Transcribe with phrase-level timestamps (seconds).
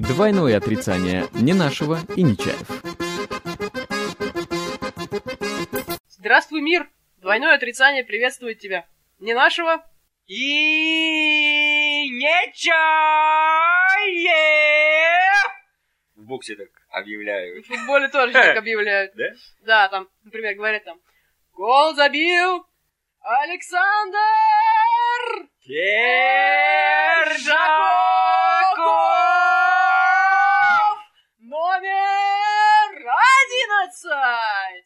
[0.00, 2.66] Двойное отрицание не нашего и не чаев.
[6.08, 6.88] Здравствуй, мир!
[7.18, 8.86] Двойное отрицание приветствует тебя.
[9.18, 9.84] Не нашего?
[10.26, 12.80] И не чае!
[16.16, 17.66] В боксе так В объявляют.
[17.66, 19.12] футболе тоже так объявляют.
[19.14, 19.24] Да?
[19.66, 20.98] Да, там, например, говорят там,
[21.52, 22.64] гол забил
[23.20, 24.16] Александр
[27.26, 28.09] Держаков!
[34.02, 34.84] 12!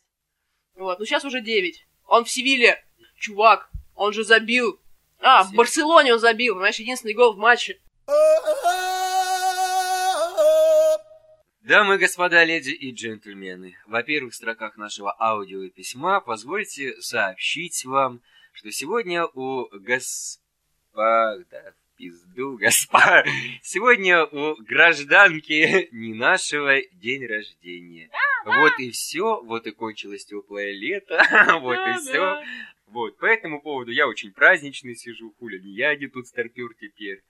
[0.77, 1.86] Вот, ну сейчас уже 9.
[2.06, 2.82] Он в Севиле.
[3.18, 4.80] Чувак, он же забил.
[5.20, 7.80] А, в Барселоне он забил, знаешь, единственный гол в матче.
[11.62, 18.20] Дамы, господа, леди и джентльмены, во первых строках нашего аудио письма позвольте сообщить вам,
[18.52, 21.42] что сегодня у господа,
[21.96, 23.24] пизду, господа,
[23.62, 28.10] сегодня у гражданки не нашего день рождения.
[28.44, 31.22] Вот и все, вот и кончилось теплое лето,
[31.60, 32.42] вот и все.
[32.86, 37.22] Вот, по этому поводу я очень праздничный сижу, хуля, не я один тут старпер теперь.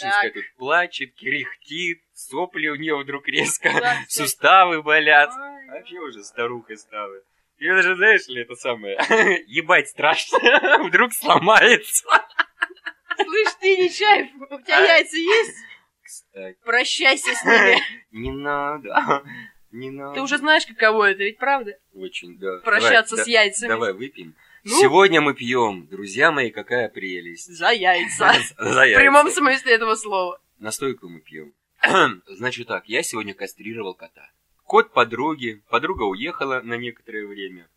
[0.00, 0.34] Так.
[0.34, 3.70] тут плачет, кряхтит, сопли у нее вдруг резко,
[4.08, 5.30] суставы болят.
[5.68, 7.16] Вообще уже старуха стала.
[7.58, 8.96] И даже, знаешь ли, это самое,
[9.46, 12.06] ебать страшно, вдруг сломается.
[13.16, 15.56] Слышь, ты, Нечаев, у тебя яйца есть?
[16.02, 17.80] Кстати, Прощайся с ними.
[18.10, 19.24] не надо,
[19.74, 20.14] не надо.
[20.14, 21.76] Ты уже знаешь, каково это, ведь правда?
[21.92, 22.58] Очень, да.
[22.58, 23.68] Прощаться Давай, с яйцами.
[23.68, 24.34] Давай выпьем.
[24.64, 24.80] Ну?
[24.80, 27.54] Сегодня мы пьем, друзья мои, какая прелесть.
[27.54, 28.32] За яйца.
[28.58, 29.00] За В яйца.
[29.00, 30.40] прямом смысле этого слова.
[30.58, 31.52] Настойку мы пьем.
[32.26, 34.30] Значит так, я сегодня кастрировал кота.
[34.64, 37.68] Кот подруги, подруга уехала на некоторое время.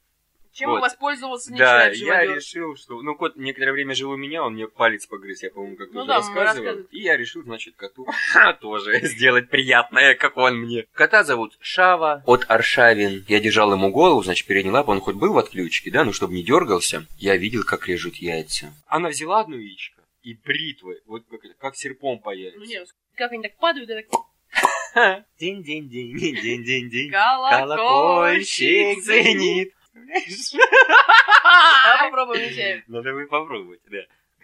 [0.58, 0.82] Чем Вот.
[0.82, 3.00] воспользовался Да, Нечаев, я решил, что...
[3.04, 6.00] Ну, кот некоторое время жил у меня, он мне палец погрыз, я, по-моему, как-то Ну
[6.00, 6.80] уже да, рассказывал.
[6.90, 8.08] И я решил, значит, коту
[8.60, 10.88] тоже сделать приятное, как он мне.
[10.94, 13.24] Кота зовут Шава от Аршавин.
[13.28, 16.34] Я держал ему голову, значит, передний лап, он хоть был в отключке, да, ну, чтобы
[16.34, 17.06] не дергался.
[17.20, 18.74] Я видел, как режут яйца.
[18.88, 22.58] Она взяла одно яичко и бритвой, вот как, как серпом по яйцу.
[22.58, 25.22] Ну нет, как они так падают, я так...
[25.40, 27.12] День-день-день, день-день-день.
[27.12, 30.62] Колокольчик Колокольчик звенит.
[31.84, 32.84] Давай попробуем Нечаев.
[32.88, 34.00] Надо вы попробовать, да.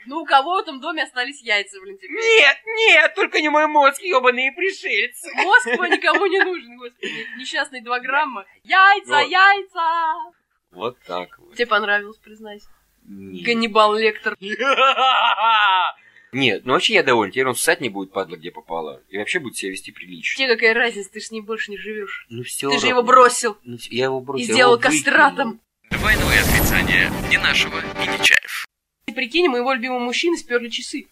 [0.06, 2.12] Ну, у кого в этом доме остались яйца, блин, теперь?
[2.12, 5.30] Нет, нет, только не мой мозг, ебаные пришельцы.
[5.36, 7.28] Мозг твой никому не нужен, господи.
[7.38, 8.46] Несчастные два грамма.
[8.64, 9.28] Яйца, Вот.
[9.30, 10.34] яйца!
[10.72, 11.54] Вот так вот.
[11.56, 12.68] Тебе понравилось, признайся.
[13.06, 13.46] Нет.
[13.46, 14.36] Ганнибал Лектор.
[16.34, 17.32] Нет, ну вообще я доволен.
[17.32, 19.02] Теперь он ссать не будет, падла, где попало.
[19.10, 20.38] И вообще будет себя вести прилично.
[20.46, 22.26] Тебе какая разница, ты ж с ним больше не живешь.
[22.30, 22.70] Ну все.
[22.70, 24.50] Ты же его бросил Ну, я его бросил.
[24.50, 25.62] и сделал кастратом.
[25.90, 28.66] Двойное отрицание не нашего и не чаев.
[29.06, 31.06] Ты прикинь, моего любимого мужчины сперли часы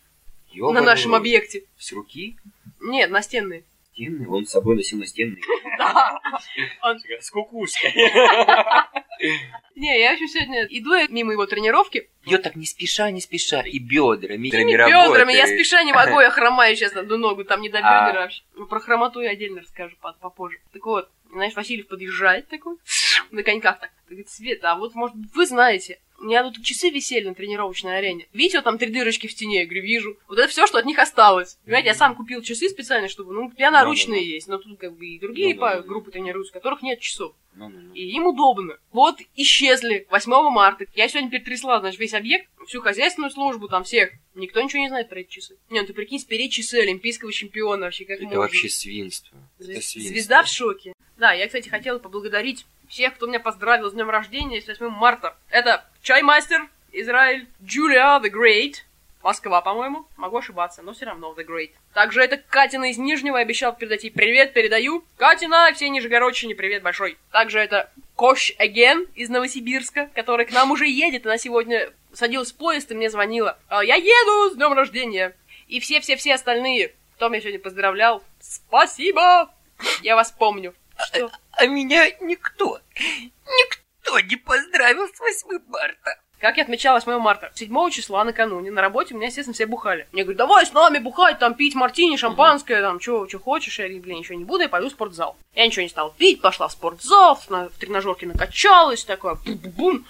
[0.52, 1.20] на Ёбаный нашем рот.
[1.22, 1.64] объекте.
[1.78, 2.36] С руки?
[2.80, 3.64] Нет, настенные.
[4.02, 4.28] Стенные?
[4.30, 5.42] Он с собой носил настенные.
[5.78, 6.20] Да.
[6.82, 7.94] Он- С кукушкой.
[9.76, 12.10] Не, я еще сегодня иду мимо его тренировки.
[12.26, 13.62] Ее так не спеша, не спеша.
[13.62, 14.50] И бедрами.
[14.50, 17.80] Какими бедрами, я спеша не могу, я хромаю сейчас на одну ногу, там не до
[17.84, 18.08] А.
[18.08, 18.42] бедер вообще.
[18.56, 20.58] Ну, про хромоту я отдельно расскажу по- попозже.
[20.74, 22.78] Так вот, знаешь, Васильев подъезжает такой,
[23.32, 23.92] на коньках так.
[24.08, 28.28] Говорит, Света, а вот, может, вы знаете, у меня тут часы висели на тренировочной арене.
[28.32, 29.62] Видите, там три дырочки в стене?
[29.62, 30.18] Я говорю, вижу.
[30.28, 31.58] Вот это все, что от них осталось.
[31.66, 34.96] Понимаете, я сам купил часы специально, чтобы, ну, у меня наручные есть, но тут как
[34.96, 37.34] бы и другие Ну да, да, группы тренируются, у которых нет часов.
[37.56, 37.94] Ну-ну-ну.
[37.94, 38.78] И им удобно.
[38.92, 40.86] Вот исчезли 8 марта.
[40.96, 44.12] Я сегодня перетрясла, значит, весь объект, всю хозяйственную службу, там всех.
[44.36, 45.58] Никто ничего не знает про эти часы.
[45.70, 48.40] Не, ну ты прикинь, спереть часы олимпийского чемпиона вообще как Это можно?
[48.40, 49.38] вообще свинство.
[49.60, 50.14] Звез- Это свинство.
[50.14, 50.94] Звезда в шоке.
[51.18, 55.38] Да, я, кстати, хотела поблагодарить всех, кто меня поздравил с днем рождения, с 8 марта.
[55.50, 58.78] Это Чаймастер, Израиль, Джулия the Great,
[59.24, 60.08] Москва, по-моему.
[60.18, 61.72] Могу ошибаться, но все равно The Great.
[61.94, 65.04] Также это Катина из Нижнего, обещал передать ей привет, передаю.
[65.18, 67.18] Катина, все нижегородчине, привет большой.
[67.32, 71.26] Также это Кош Again из Новосибирска, который к нам уже едет.
[71.26, 73.60] Она сегодня садилась в поезд и мне звонила.
[73.68, 75.36] «А, Я еду с днем рождения.
[75.68, 79.54] И все-все-все остальные, кто меня сегодня поздравлял, спасибо!
[80.02, 80.74] Я вас помню.
[80.98, 81.32] Что?
[81.52, 83.81] А меня никто, никто
[84.20, 86.20] не поздравил с 8 марта.
[86.42, 87.52] Как я отмечала 8 марта?
[87.54, 90.08] 7 числа накануне на работе у меня, естественно, все бухали.
[90.12, 93.78] Мне говорят, давай с нами бухать, там пить мартини, шампанское, там, что хочешь.
[93.78, 95.38] Я говорю, блин, ничего не буду, я пойду в спортзал.
[95.54, 100.06] Я ничего не стала пить, пошла в спортзал, на, в тренажерке накачалась, такое, бум-бум.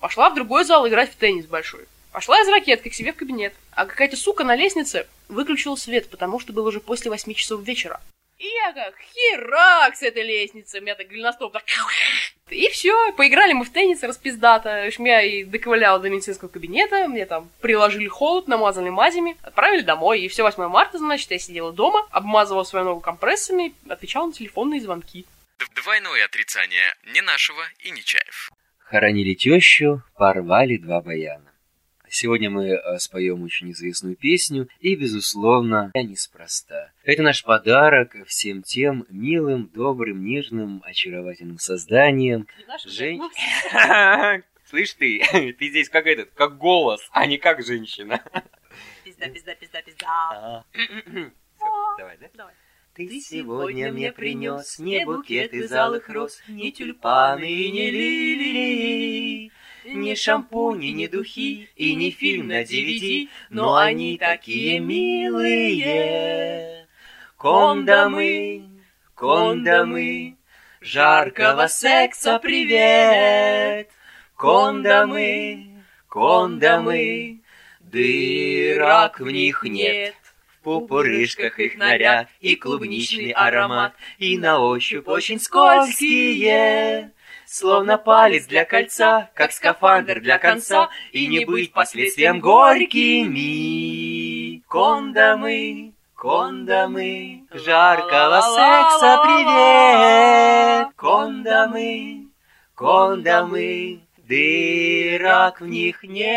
[0.00, 1.86] Пошла в другой зал играть в теннис большой.
[2.12, 3.52] Пошла из ракеткой к себе в кабинет.
[3.72, 8.00] А какая-то сука на лестнице выключила свет, потому что было уже после 8 часов вечера.
[8.38, 11.62] И я как херак с этой лестницы, у меня так голеностоп так...
[12.50, 14.84] И все, поиграли мы в теннис распиздато.
[14.84, 19.82] В общем, я и доковыляла до медицинского кабинета, мне там приложили холод, намазали мазями, отправили
[19.82, 20.20] домой.
[20.20, 24.80] И все 8 марта, значит, я сидела дома, обмазывала свою ногу компрессами, отвечала на телефонные
[24.80, 25.26] звонки.
[25.74, 28.50] Двойное отрицание не нашего и не чаев.
[28.78, 31.53] Хоронили тещу, порвали два баяна.
[32.16, 36.92] Сегодня мы э, споем очень известную песню, и, безусловно, неспроста.
[37.02, 42.46] Это наш подарок всем тем милым, добрым, нежным, очаровательным созданиям.
[42.86, 43.20] Жень...
[44.64, 45.24] Слышь ты,
[45.58, 48.22] ты здесь как этот, как голос, а не как женщина.
[49.02, 50.06] Пизда, пизда, пизда, пизда.
[50.06, 50.64] А.
[51.98, 52.28] Давай, да?
[52.32, 52.54] Давай.
[52.94, 59.52] Ты сегодня мне принес не букет из алых роз, не тюльпаны и не лилии,
[59.84, 65.94] ни шампуни, ни духи и не фильм на DVD, но они такие милые.
[67.36, 68.64] Кондомы,
[69.14, 70.36] кондомы,
[70.80, 73.90] жаркого секса привет.
[74.36, 77.40] Кондомы, кондомы,
[77.80, 80.14] дырок в них нет.
[80.46, 87.12] В пупырышках их наряд и клубничный аромат, и на ощупь очень скользкие.
[87.56, 93.38] Словно палец для кольца, как скафандр для конца, И не быть последствиям горькими.
[94.68, 100.88] Кондомы, кондомы, жаркого секса привет.
[100.96, 102.26] Кондомы,
[102.74, 106.32] кондомы, дырок в них нет.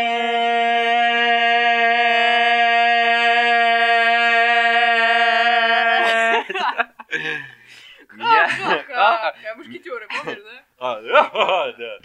[8.06, 9.34] Ха-ха-ха.
[9.56, 10.67] Мушкетеры, помнишь, да?
[10.78, 11.98] А, да, да.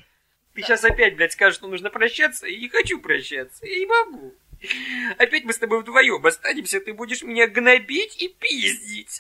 [0.54, 4.36] Ты сейчас опять, блядь, скажешь, что нужно прощаться, и не хочу прощаться, и не могу.
[5.18, 9.20] Опять мы с тобой вдвоем останемся, ты будешь меня гнобить и пиздить.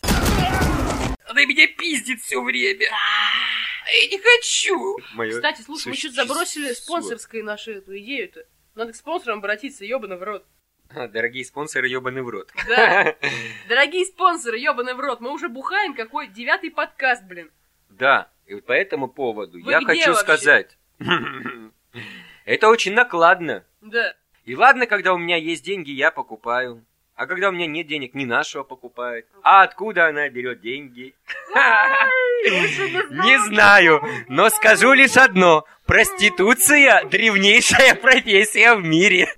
[1.25, 2.85] Она меня пиздит все время.
[2.91, 4.97] А я не хочу.
[5.15, 8.45] Моё Кстати, слушай, мы что-то забросили спонсорской нашу эту идею-то.
[8.75, 10.45] Надо к спонсорам обратиться, ёбаный в рот.
[10.89, 12.51] А, Дорогие спонсоры, ебаный в рот.
[12.67, 13.15] Да.
[13.67, 17.51] Дорогие спонсоры, ёбаный в рот, мы уже бухаем, какой девятый подкаст, блин.
[17.89, 20.13] Да, и вот по этому поводу Вы я хочу вообще?
[20.15, 20.77] сказать.
[22.45, 23.63] Это очень накладно.
[23.81, 24.13] Да.
[24.45, 26.83] И ладно, когда у меня есть деньги, я покупаю.
[27.15, 29.27] А когда у меня нет денег, не нашего покупает.
[29.43, 31.13] А откуда она берет деньги?
[31.53, 35.65] Не знаю, но скажу лишь одно.
[35.85, 39.33] Проституция– древнейшая профессия в мире.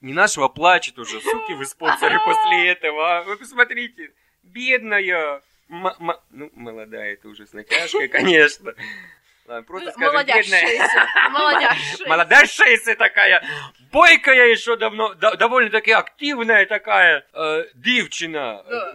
[0.00, 3.22] Не нашего плачет уже, суки вы спонсоры после этого.
[3.26, 4.12] Вы посмотрите,
[4.42, 5.42] бедная.
[5.72, 8.74] Ну, молодая, это уже с натяжкой, конечно.
[9.46, 10.12] Ладно, просто скажем.
[10.12, 11.08] Молодяшаяся.
[12.06, 13.42] Молодая такая,
[13.90, 18.92] бойкая еще давно, да- довольно-таки активная такая э, девчина, Да.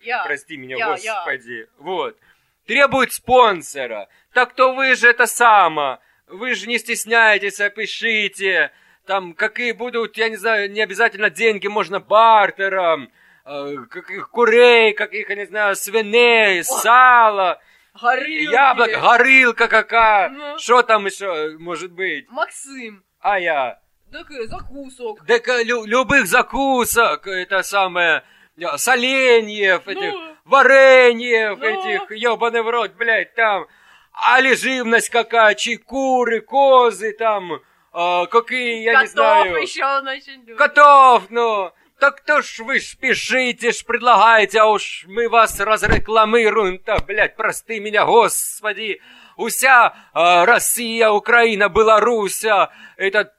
[0.00, 0.24] Я.
[0.24, 1.14] прости меня, я, я.
[1.14, 2.18] господи, вот,
[2.66, 4.08] требует спонсора.
[4.34, 8.72] Так то вы же это само, вы же не стесняетесь, а пишите,
[9.06, 13.12] там, какие будут, я не знаю, не обязательно деньги, можно бартером,
[13.44, 17.60] каких курей, каких, я не знаю, свиней, сала,
[18.00, 18.52] Горилки.
[18.52, 20.58] яблок, горилка какая, Ну.
[20.58, 22.28] что там еще может быть?
[22.30, 23.02] Максим.
[23.20, 23.78] А я.
[24.10, 25.24] Так, э, закусок.
[25.26, 28.22] Так э, лю- любых закусок, это самое,
[28.58, 30.36] э, соленьев, этих, Ну.
[30.44, 31.64] вареньев, Ну.
[31.64, 33.66] этих, ебаный в рот, блядь, там,
[34.12, 35.56] али живность какая,
[35.86, 37.52] куры, козы, там,
[37.94, 40.56] э, какие, я не Котов знаю, еще, значит.
[40.56, 41.72] котов, ну,
[42.02, 47.78] так то ж вы ж пишите, ж предлагаете, а уж мы вас разрекламируем-то, блядь, прости
[47.78, 49.00] меня, господи,
[49.36, 53.32] уся э, Россия, Украина, Белоруссия, этот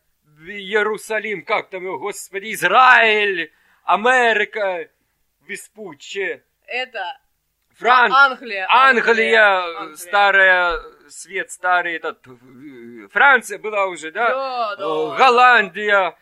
[0.48, 3.51] Иерусалим, как там господи, Израиль,
[3.84, 4.88] Америка,
[5.46, 7.17] Веспучче, Это
[7.77, 8.67] Франк, Англия.
[8.70, 9.96] Англия, Англия.
[9.96, 10.79] старая,
[11.10, 14.29] свет старый, этот, э, Франция была уже, да?
[14.29, 15.17] Да, да.
[15.17, 16.15] Голландия,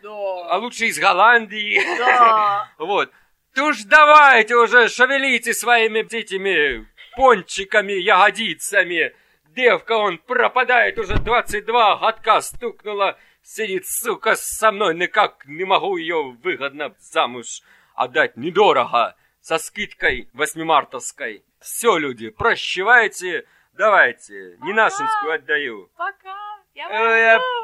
[0.52, 1.80] а лучше из Голландии.
[1.98, 2.70] Да.
[2.78, 3.10] Вот.
[3.54, 9.16] Ты уж давайте уже шевелите своими этими пончиками, ягодицами.
[9.56, 13.18] Девка, он пропадает уже 22 годка стукнула.
[13.42, 17.62] Сидит, сука, со мной никак не могу ее выгодно замуж
[17.96, 19.16] отдать недорого.
[19.40, 21.46] Со скидкой восьмимартовской.
[21.62, 23.46] Все, люди, прощевайте.
[23.74, 25.90] Давайте, не нашинскую отдаю.
[25.96, 26.36] Пока.
[26.74, 27.40] Я Э,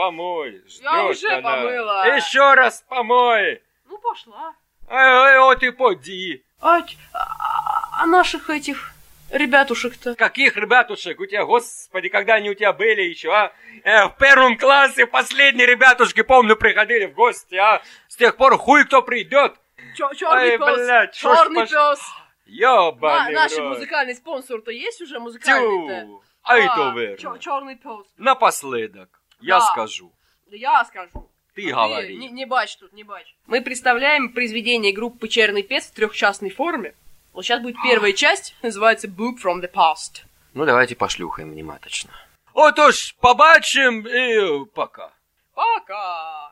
[0.00, 0.52] Помой.
[0.52, 1.50] Я Ждёт уже она.
[1.56, 2.06] помыла.
[2.16, 3.62] Еще раз помой.
[3.88, 4.54] Ну, пошла.
[4.88, 6.42] Эй, эй, вот и поди.
[6.60, 8.92] А, ч- а- а наших этих
[9.30, 10.14] ребятушек-то?
[10.14, 13.52] Каких ребятушек у тебя, господи, когда они у тебя были еще, а?
[13.84, 17.82] Э, в первом классе последние ребятушки, помню, приходили в гости, а?
[18.08, 19.54] С тех пор хуй кто придет.
[19.96, 20.76] Черный Ай, пес.
[20.76, 22.00] блядь, Черный пош- пес.
[22.46, 26.06] Ёбаный наш музыкальный спонсор-то есть уже музыкальный-то?
[26.06, 27.38] Тю, а верно.
[27.38, 28.06] Черный пес.
[28.16, 29.66] Напоследок, я Да.
[29.66, 30.10] скажу.
[30.50, 31.28] Да я скажу.
[31.54, 32.16] Ты А говори.
[32.16, 33.26] Не, не бач тут, не бач.
[33.46, 36.94] Мы представляем произведение группы Черный пес в трехчастной форме.
[37.32, 40.22] Вот сейчас будет первая часть, называется Book from the Past.
[40.54, 42.12] Ну, давайте пошлюхаем внимательно.
[42.54, 45.10] Отож, побачим і пока.
[45.54, 46.50] Пока!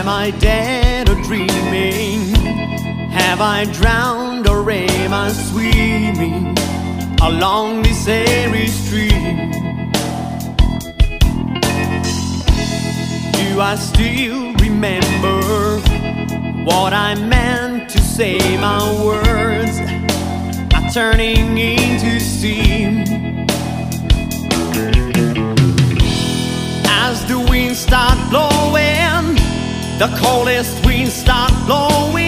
[0.00, 2.20] Am I dead or dreaming?
[3.12, 6.56] Have I drowned or am I swimming
[7.20, 9.51] along this airy stream?
[13.52, 15.78] Do I still remember
[16.64, 18.38] what I meant to say?
[18.56, 19.78] My words
[20.74, 23.04] are turning into steam.
[26.86, 29.36] As the winds start blowing,
[29.98, 32.21] the coldest winds start blowing.